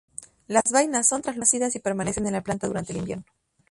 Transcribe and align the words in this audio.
Las 0.47 0.71
vainas 0.71 1.07
son 1.07 1.21
translúcidas 1.21 1.75
y 1.75 1.79
permanecen 1.79 2.25
en 2.25 2.33
la 2.33 2.41
planta 2.41 2.65
durante 2.65 2.91
el 2.91 2.97
invierno. 2.97 3.23